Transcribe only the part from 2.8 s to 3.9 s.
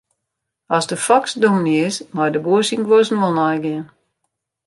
guozzen wol neigean.